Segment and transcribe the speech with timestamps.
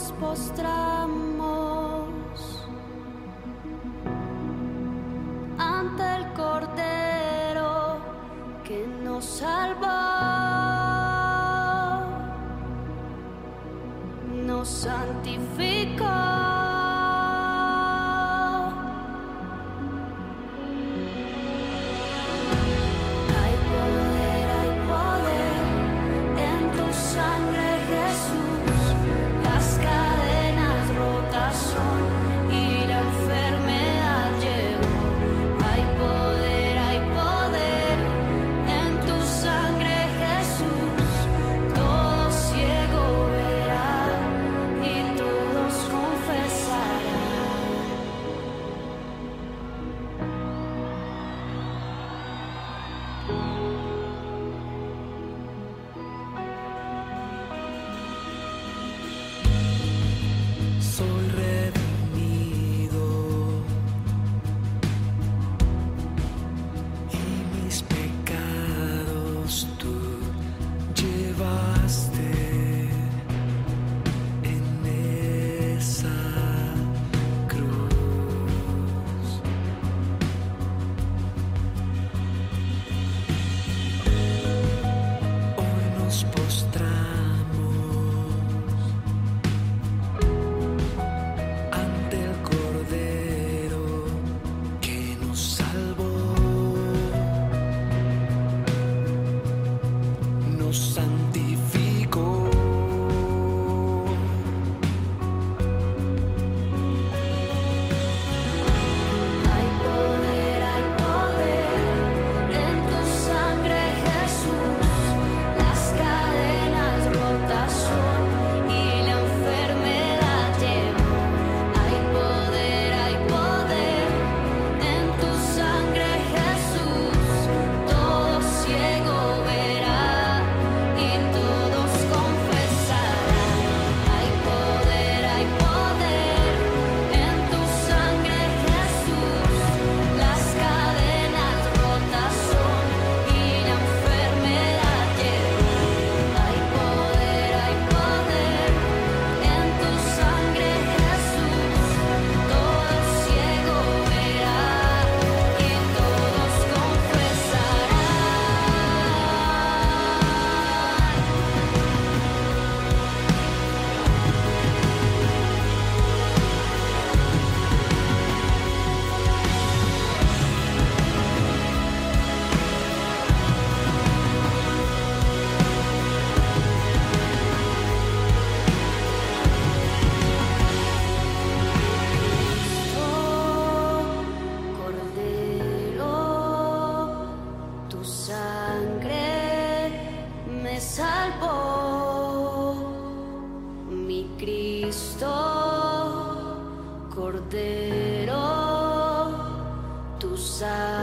[0.00, 1.59] spostrammo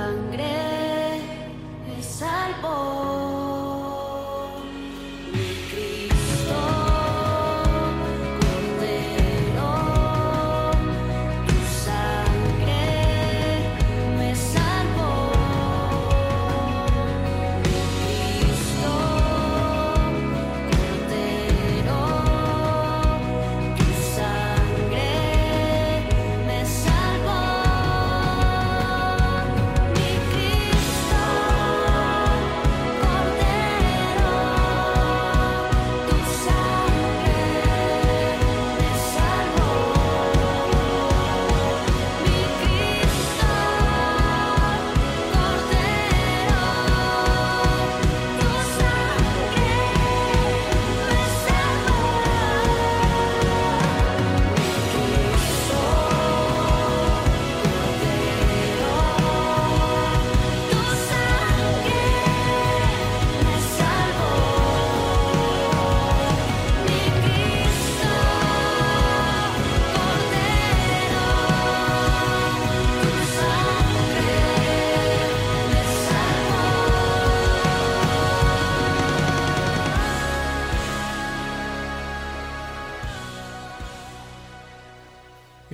[0.07, 1.19] sangre
[1.99, 3.26] es algo.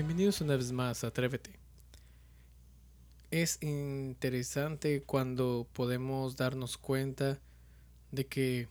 [0.05, 1.51] Bienvenidos una vez más a Atrévete.
[3.31, 7.39] Es interesante cuando podemos darnos cuenta
[8.11, 8.67] de que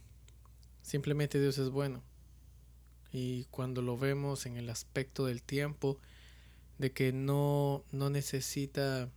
[0.83, 2.03] simplemente Dios es bueno.
[3.13, 5.99] Y cuando lo vemos en el aspecto del tiempo,
[6.77, 9.09] de que no, no necesita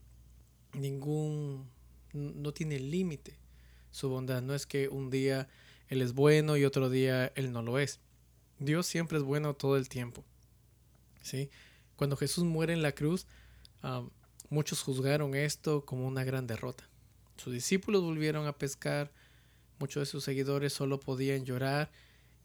[0.71, 1.69] ningún,
[2.13, 3.37] no tiene límite
[3.91, 4.41] su bondad.
[4.41, 5.49] No es que un día
[5.89, 7.99] Él es bueno y otro día Él no lo es.
[8.59, 10.23] Dios siempre es bueno todo el tiempo.
[11.21, 11.49] ¿Sí?
[11.95, 13.27] Cuando Jesús muere en la cruz,
[14.49, 16.87] muchos juzgaron esto como una gran derrota.
[17.37, 19.11] Sus discípulos volvieron a pescar,
[19.79, 21.91] muchos de sus seguidores solo podían llorar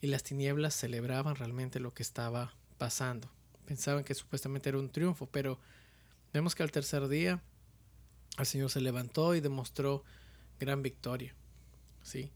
[0.00, 3.30] y las tinieblas celebraban realmente lo que estaba pasando.
[3.66, 5.58] Pensaban que supuestamente era un triunfo, pero
[6.32, 7.42] vemos que al tercer día
[8.38, 10.04] el Señor se levantó y demostró
[10.58, 11.34] gran victoria.
[12.02, 12.32] ¿sí?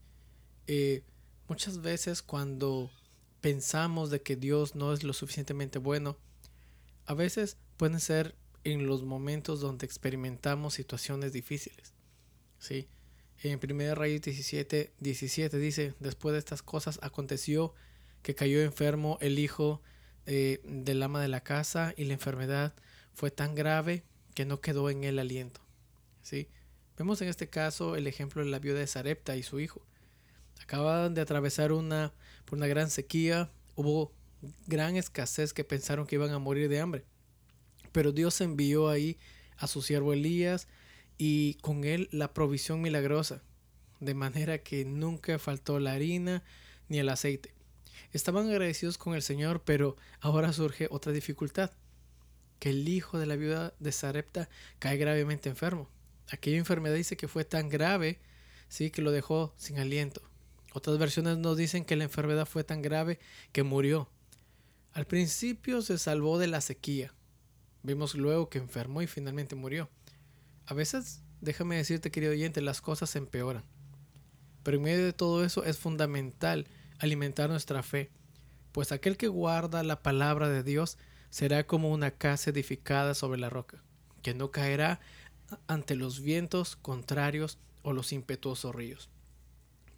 [0.67, 1.03] Eh,
[1.47, 2.91] muchas veces cuando
[3.41, 6.17] pensamos de que Dios no es lo suficientemente bueno,
[7.05, 11.93] a veces pueden ser en los momentos donde experimentamos situaciones difíciles.
[12.59, 12.87] ¿sí?
[13.43, 17.73] En 1 Reyes 17, 17 dice, después de estas cosas aconteció
[18.23, 19.81] que cayó enfermo el hijo
[20.25, 22.73] eh, del ama de la casa y la enfermedad
[23.13, 24.03] fue tan grave
[24.33, 25.61] que no quedó en él aliento.
[26.23, 26.49] ¿sí?
[26.97, 29.85] Vemos en este caso el ejemplo de la viuda de Sarepta y su hijo.
[30.61, 32.13] Acababan de atravesar una,
[32.45, 34.11] por una gran sequía, hubo
[34.67, 37.05] gran escasez que pensaron que iban a morir de hambre.
[37.91, 39.17] Pero Dios envió ahí
[39.57, 40.67] a su siervo Elías
[41.17, 43.41] y con él la provisión milagrosa,
[43.99, 46.43] de manera que nunca faltó la harina
[46.89, 47.53] ni el aceite.
[48.11, 51.71] Estaban agradecidos con el Señor, pero ahora surge otra dificultad,
[52.59, 54.49] que el hijo de la viuda de Sarepta
[54.79, 55.89] cae gravemente enfermo.
[56.29, 58.19] Aquella enfermedad dice que fue tan grave,
[58.67, 60.21] sí, que lo dejó sin aliento.
[60.73, 63.19] Otras versiones nos dicen que la enfermedad fue tan grave
[63.51, 64.09] que murió.
[64.95, 67.13] Al principio se salvó de la sequía.
[67.83, 69.89] Vimos luego que enfermó y finalmente murió.
[70.65, 73.65] A veces, déjame decirte, querido oyente, las cosas empeoran.
[74.63, 76.65] Pero en medio de todo eso es fundamental
[76.97, 78.09] alimentar nuestra fe,
[78.71, 80.97] pues aquel que guarda la palabra de Dios
[81.29, 83.83] será como una casa edificada sobre la roca,
[84.21, 85.01] que no caerá
[85.67, 89.09] ante los vientos contrarios o los impetuosos ríos.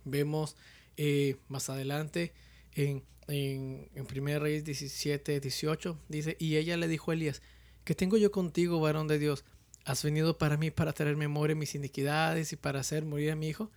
[0.06, 0.58] Vemos
[0.98, 2.34] eh, más adelante
[2.78, 7.42] en, en, en 1 Reyes 17, 18, dice, y ella le dijo a Elías,
[7.84, 9.44] ¿qué tengo yo contigo, varón de Dios?
[9.84, 13.48] ¿Has venido para mí para traer memoria mis iniquidades y para hacer morir a mi
[13.50, 13.72] hijo?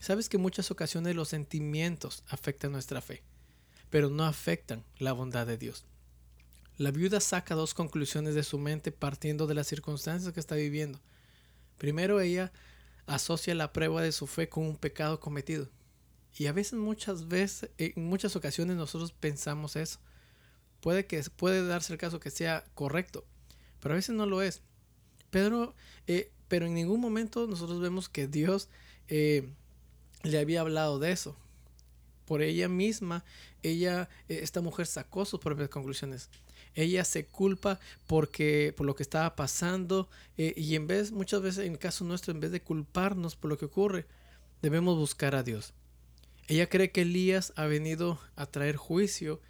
[0.00, 3.22] Sabes que en muchas ocasiones los sentimientos afectan nuestra fe,
[3.88, 5.86] pero no afectan la bondad de Dios.
[6.76, 11.00] La viuda saca dos conclusiones de su mente partiendo de las circunstancias que está viviendo.
[11.78, 12.52] Primero, ella
[13.06, 15.68] asocia la prueba de su fe con un pecado cometido.
[16.36, 19.98] Y a veces, muchas veces, en muchas ocasiones nosotros pensamos eso.
[20.80, 23.24] Puede que puede darse el caso que sea correcto,
[23.80, 24.62] pero a veces no lo es.
[25.30, 25.74] Pedro,
[26.06, 28.68] eh, pero en ningún momento nosotros vemos que Dios
[29.08, 29.52] eh,
[30.22, 31.36] le había hablado de eso.
[32.24, 33.24] Por ella misma,
[33.62, 36.30] ella, eh, esta mujer sacó sus propias conclusiones
[36.74, 41.66] ella se culpa porque por lo que estaba pasando eh, y en vez muchas veces
[41.66, 44.06] en el caso nuestro en vez de culparnos por lo que ocurre
[44.62, 45.72] debemos buscar a Dios
[46.50, 49.40] ella cree que Elías ha venido a traer juicio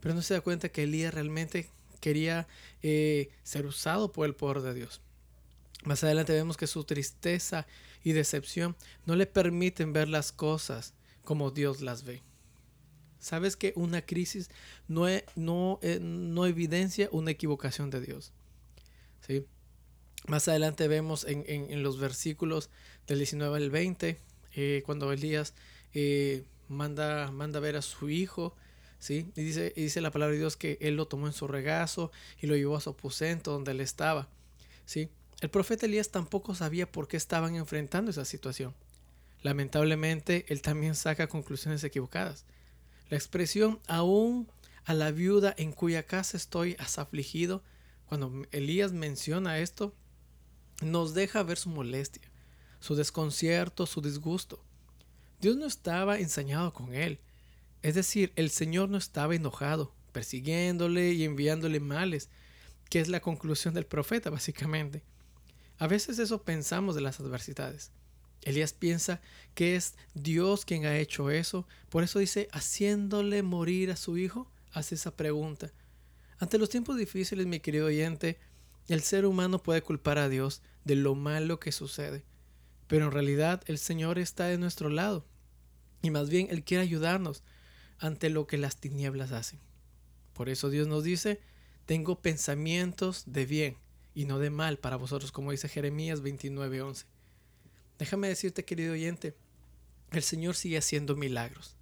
[0.00, 1.68] pero no se da cuenta que Elías realmente
[2.00, 2.46] quería
[2.82, 5.00] eh, ser usado por el poder de Dios
[5.84, 7.66] más adelante vemos que su tristeza
[8.04, 8.76] y decepción
[9.06, 12.22] no le permiten ver las cosas como Dios las ve
[13.20, 14.50] Sabes que una crisis
[14.88, 15.04] no,
[15.36, 18.32] no, eh, no evidencia una equivocación de Dios.
[19.26, 19.44] ¿sí?
[20.26, 22.70] Más adelante vemos en, en, los versículos
[23.06, 24.18] del 19 al 20,
[24.54, 25.54] eh, cuando Elías
[25.94, 28.54] eh, manda, manda ver a su hijo,
[28.98, 29.32] ¿sí?
[29.36, 32.46] y, dice, dice la palabra de Dios que él lo tomó en su regazo y
[32.46, 34.28] lo llevó a su aposento donde él estaba.
[34.84, 35.10] ¿sí?
[35.40, 38.74] El profeta Elías tampoco sabía por qué estaban enfrentando esa situación.
[39.42, 42.44] Lamentablemente, él también saca conclusiones equivocadas.
[43.08, 44.48] La expresión aún
[44.84, 47.62] a la viuda en cuya casa estoy afligido,
[48.06, 49.94] cuando Elías menciona esto,
[50.82, 52.30] nos deja ver su molestia,
[52.80, 54.62] su desconcierto, su disgusto.
[55.40, 57.18] Dios no estaba ensañado con él.
[57.82, 62.28] Es decir, el Señor no estaba enojado, persiguiéndole y enviándole males,
[62.90, 65.02] que es la conclusión del profeta, básicamente.
[65.78, 67.90] A veces eso pensamos de las adversidades.
[68.42, 69.20] Elías piensa
[69.54, 71.66] que es Dios quien ha hecho eso.
[71.88, 75.72] Por eso dice, haciéndole morir a su hijo, hace esa pregunta.
[76.38, 78.38] Ante los tiempos difíciles, mi querido oyente,
[78.88, 82.24] el ser humano puede culpar a Dios de lo malo que sucede.
[82.88, 85.26] Pero en realidad el Señor está de nuestro lado.
[86.02, 87.42] Y más bien Él quiere ayudarnos
[87.98, 89.60] ante lo que las tinieblas hacen.
[90.32, 91.40] Por eso Dios nos dice,
[91.86, 93.76] tengo pensamientos de bien
[94.14, 97.04] y no de mal para vosotros, como dice Jeremías 29:11.
[97.98, 99.36] Déjame decirte, querido oyente,
[100.12, 101.76] el Señor sigue haciendo milagros.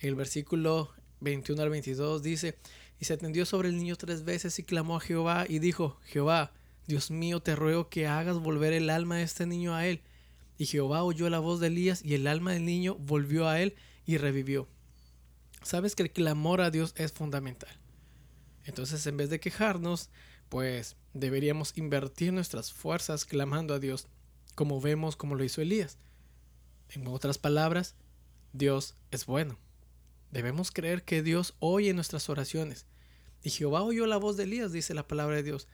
[0.00, 2.58] El versículo 21 al 22 dice,
[3.00, 6.52] y se atendió sobre el niño tres veces y clamó a Jehová y dijo, Jehová,
[6.86, 10.02] Dios mío, te ruego que hagas volver el alma de este niño a él.
[10.58, 13.76] Y Jehová oyó la voz de Elías y el alma del niño volvió a él
[14.04, 14.68] y revivió.
[15.62, 17.70] Sabes que el clamor a Dios es fundamental.
[18.64, 20.10] Entonces, en vez de quejarnos,
[20.48, 24.08] pues deberíamos invertir nuestras fuerzas clamando a Dios,
[24.54, 25.96] como vemos como lo hizo Elías.
[26.90, 27.94] En otras palabras,
[28.52, 29.58] Dios es bueno.
[30.30, 32.86] Debemos creer que Dios oye nuestras oraciones.
[33.42, 35.68] Y Jehová oyó la voz de Elías, dice la palabra de Dios.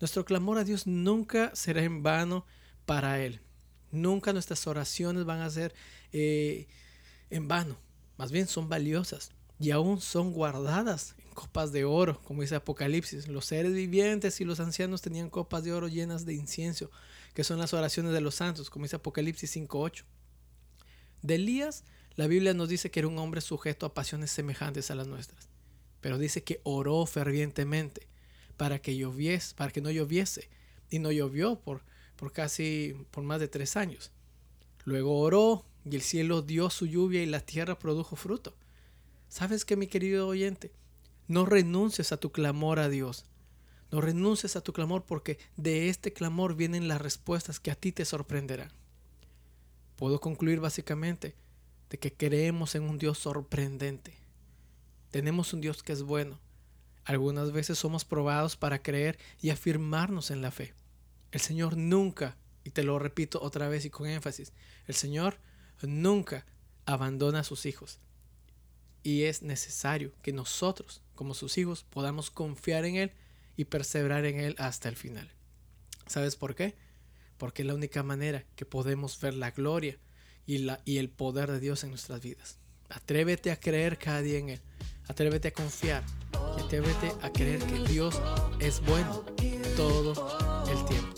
[0.00, 2.46] Nuestro clamor a Dios nunca será en vano
[2.86, 3.40] para Él.
[3.92, 5.74] Nunca nuestras oraciones van a ser
[6.12, 6.66] eh,
[7.30, 7.76] en vano.
[8.16, 9.30] Más bien son valiosas
[9.60, 13.28] y aún son guardadas en copas de oro, como dice Apocalipsis.
[13.28, 16.90] Los seres vivientes y los ancianos tenían copas de oro llenas de incienso,
[17.34, 20.02] que son las oraciones de los santos, como dice Apocalipsis 5.8.
[21.22, 21.84] De Elías,
[22.16, 25.48] la Biblia nos dice que era un hombre sujeto a pasiones semejantes a las nuestras,
[26.00, 28.08] pero dice que oró fervientemente
[28.56, 30.48] para que lloviese, para que no lloviese.
[30.90, 31.82] Y no llovió por,
[32.22, 34.12] por casi, por más de tres años.
[34.84, 38.54] Luego oró y el cielo dio su lluvia y la tierra produjo fruto.
[39.28, 40.70] ¿Sabes qué, mi querido oyente?
[41.26, 43.24] No renuncies a tu clamor a Dios.
[43.90, 47.90] No renuncies a tu clamor porque de este clamor vienen las respuestas que a ti
[47.90, 48.70] te sorprenderán.
[49.96, 51.34] Puedo concluir básicamente
[51.90, 54.14] de que creemos en un Dios sorprendente.
[55.10, 56.38] Tenemos un Dios que es bueno,
[57.04, 60.72] algunas veces somos probados para creer y afirmarnos en la fe.
[61.32, 64.52] El Señor nunca, y te lo repito otra vez y con énfasis,
[64.86, 65.38] el Señor
[65.80, 66.46] nunca
[66.84, 67.98] abandona a sus hijos.
[69.02, 73.12] Y es necesario que nosotros, como sus hijos, podamos confiar en Él
[73.56, 75.28] y perseverar en Él hasta el final.
[76.06, 76.76] ¿Sabes por qué?
[77.38, 79.98] Porque es la única manera que podemos ver la gloria
[80.46, 82.58] y, la, y el poder de Dios en nuestras vidas.
[82.90, 84.60] Atrévete a creer cada día en Él.
[85.08, 86.04] Atrévete a confiar
[86.72, 88.18] atrévete a creer que Dios
[88.58, 89.24] es bueno
[89.76, 90.14] todo
[90.70, 91.08] el tiempo.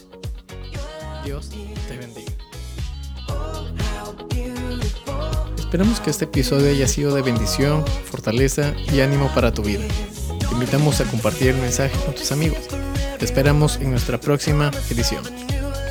[1.25, 1.51] Dios
[1.87, 2.33] te bendiga.
[5.57, 9.85] Esperamos que este episodio haya sido de bendición, fortaleza y ánimo para tu vida.
[10.41, 12.67] Te invitamos a compartir el mensaje con tus amigos.
[13.19, 15.23] Te esperamos en nuestra próxima edición.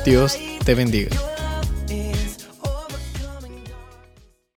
[0.04, 1.33] Dios te bendiga.